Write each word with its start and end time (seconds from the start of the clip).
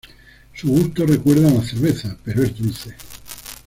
Su 0.55 0.67
gusto 0.67 1.05
recuerda 1.05 1.47
a 1.47 1.53
la 1.53 1.63
cerveza, 1.63 2.17
pero 2.23 2.41
es 2.41 2.57
dulce. 2.57 2.95